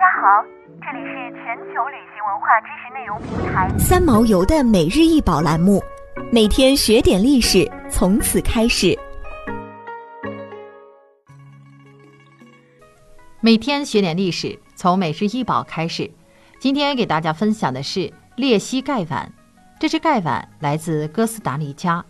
[0.00, 0.42] 家好，
[0.80, 5.78] 这里是全球旅行文化知识内容平台三毛游的每日一宝栏目，
[6.32, 8.98] 每天学点历史，从此开始。
[13.40, 16.10] 每天学点历史，从每日一宝开始。
[16.58, 19.30] 今天给大家分享的是鬣蜥盖碗，
[19.78, 22.02] 这只盖碗来自哥斯达黎加，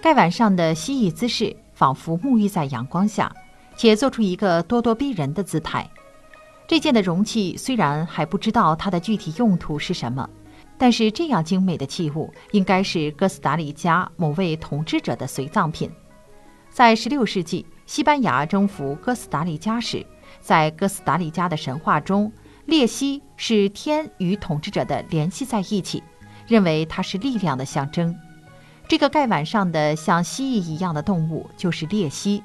[0.00, 3.32] 盖碗上的蜥蜴姿势仿佛沐浴在阳光下，
[3.74, 5.84] 且做出一个咄咄逼人的姿态。
[6.72, 10.26] 这件的容器虽然还不知道它的具体用途是什么，
[10.78, 15.90] 但是这样精美的器物应该是哥斯达黎加某位统治者的随葬品。
[16.70, 20.02] 在16世纪，西班牙征服哥斯达黎加时，
[20.40, 22.32] 在哥斯达黎加的神话中，
[22.66, 26.02] 鬣蜥是天与统治者的联系在一起，
[26.46, 28.16] 认为它是力量的象征。
[28.88, 32.42] 这个盖碗上的像蜥蜴一样的动物就是鬣蜥，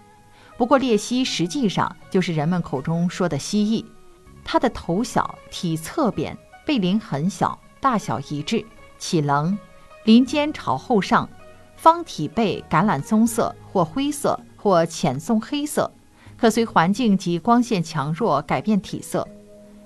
[0.57, 3.85] 不过鬣蜥实际上就是人们口中说的蜥蜴。
[4.49, 8.65] 它的头小，体侧扁，背鳞很小，大小一致，
[8.97, 9.57] 起棱，
[10.05, 11.29] 鳞尖朝后上，
[11.75, 15.91] 方体背橄榄棕色或灰色或浅棕黑色，
[16.37, 19.27] 可随环境及光线强弱改变体色。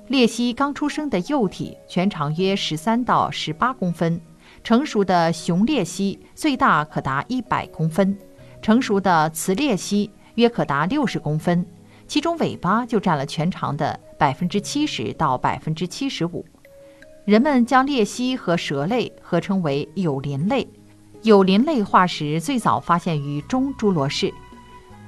[0.08, 4.22] 鬣蜥刚出生的幼体全长约十三到十八公分，
[4.64, 8.16] 成熟的雄鬣蜥最大可达一百公分，
[8.62, 11.66] 成熟的雌鬣蜥约可达六十公分。
[12.08, 16.45] 其中尾巴就占了全长的百分之七十到百分之七十五。
[17.25, 20.67] 人们将鬣蜥和蛇类合称为有鳞类。
[21.23, 24.31] 有鳞类化石最早发现于中侏罗世。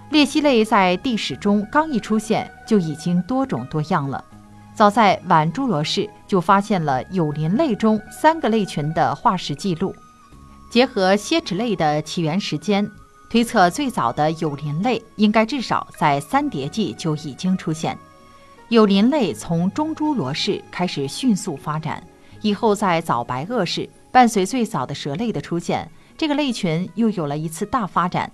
[0.10, 4.26] 鬣蜥类在地史中刚一出现就已经多种多样了。
[4.74, 9.96] 早在晚侏罗世就发现了有鳞类中三个类群的化石记录。
[10.72, 12.90] 结合蝎齿类的起源时间。
[13.34, 17.98] 推测最早的有鳞类应该至少在三叠纪就已经出现。
[18.70, 22.04] 有鳞类从中侏罗世开始迅速发展，
[22.42, 28.32] 以后在早白垩世，伴随最早的蛇类的出现，这个类群又有了一次大发展。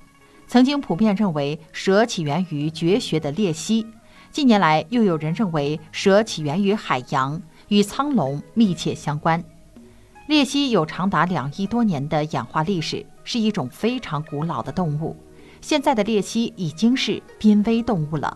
[0.47, 3.85] 曾经普遍认为蛇起源于绝学的鬣蜥，
[4.31, 9.43] 近年来又有人认为蛇起源于海洋，与苍龙密切相关。
[10.27, 13.05] 鬣蜥有长达两亿多年的演化历史。
[13.25, 15.15] 是一种非常古老的动物，
[15.61, 18.35] 现在的鬣蜥已经是濒危动物了。